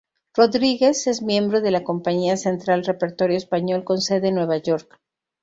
Rodríguez 0.35 1.05
es 1.05 1.21
miembro 1.21 1.61
de 1.61 1.69
la 1.69 1.83
compañía 1.83 2.33
teatral 2.35 2.83
Repertorio 2.85 3.37
Español, 3.37 3.83
con 3.83 4.01
sede 4.01 4.29
en 4.29 4.33
Nueva 4.33 4.57
York. 4.57 4.99